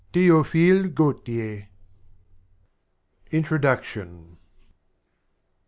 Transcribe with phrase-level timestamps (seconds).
[0.13, 1.67] Theophile Oautier.
[3.29, 4.37] INTRODUCTION.